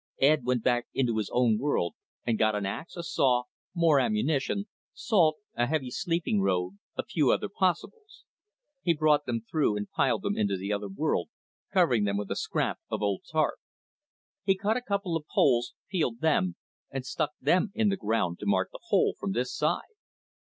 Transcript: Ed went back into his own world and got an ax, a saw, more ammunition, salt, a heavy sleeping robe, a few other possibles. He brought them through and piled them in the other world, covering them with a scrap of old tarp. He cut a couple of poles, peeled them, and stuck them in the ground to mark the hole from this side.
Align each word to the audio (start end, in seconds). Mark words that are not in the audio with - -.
Ed 0.19 0.45
went 0.45 0.63
back 0.63 0.87
into 0.95 1.17
his 1.17 1.29
own 1.31 1.59
world 1.59 1.93
and 2.25 2.39
got 2.39 2.55
an 2.55 2.65
ax, 2.65 2.95
a 2.97 3.03
saw, 3.03 3.43
more 3.75 3.99
ammunition, 3.99 4.67
salt, 4.95 5.37
a 5.53 5.67
heavy 5.67 5.91
sleeping 5.91 6.41
robe, 6.41 6.79
a 6.97 7.03
few 7.03 7.29
other 7.31 7.47
possibles. 7.49 8.25
He 8.81 8.95
brought 8.95 9.27
them 9.27 9.41
through 9.47 9.77
and 9.77 9.87
piled 9.91 10.23
them 10.23 10.35
in 10.35 10.47
the 10.47 10.73
other 10.73 10.89
world, 10.89 11.29
covering 11.71 12.05
them 12.05 12.17
with 12.17 12.31
a 12.31 12.35
scrap 12.35 12.79
of 12.89 13.03
old 13.03 13.25
tarp. 13.31 13.59
He 14.43 14.57
cut 14.57 14.75
a 14.75 14.81
couple 14.81 15.15
of 15.15 15.27
poles, 15.27 15.75
peeled 15.91 16.19
them, 16.21 16.55
and 16.89 17.05
stuck 17.05 17.33
them 17.39 17.71
in 17.75 17.89
the 17.89 17.95
ground 17.97 18.39
to 18.39 18.47
mark 18.47 18.69
the 18.71 18.79
hole 18.85 19.13
from 19.19 19.33
this 19.33 19.53
side. 19.55 19.81